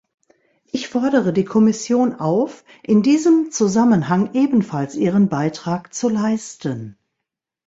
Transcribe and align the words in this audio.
Ich 0.71 0.87
fordere 0.87 1.31
die 1.31 1.45
Kommission 1.45 2.15
auf, 2.15 2.63
in 2.81 3.03
diesem 3.03 3.51
Zusammenhang 3.51 4.33
ebenfalls 4.33 4.95
ihren 4.95 5.29
Beitrag 5.29 5.93
zu 5.93 6.09
leisten. 6.09 6.97